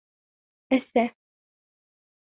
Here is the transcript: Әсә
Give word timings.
Әсә 0.77 1.05